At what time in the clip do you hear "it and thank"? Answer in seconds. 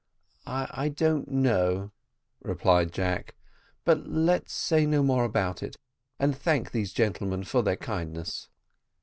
5.61-6.71